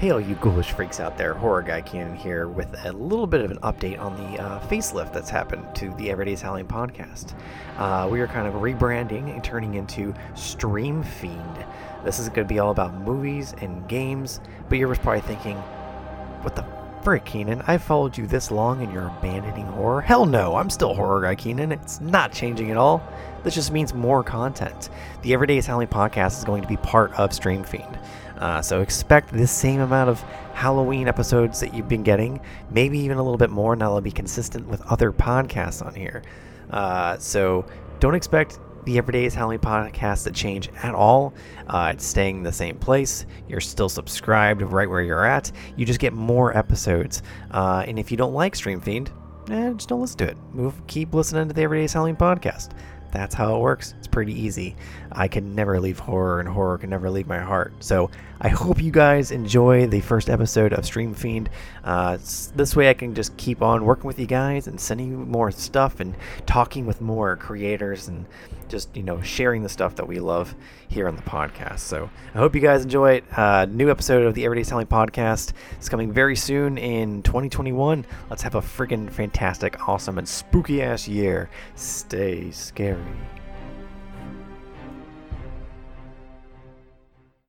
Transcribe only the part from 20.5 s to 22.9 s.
I'm still Horror Guy Keenan. It's not changing at